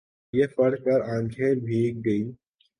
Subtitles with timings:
[0.33, 2.29] یہ پڑھ کر آنکھیں بھیگ گئیں۔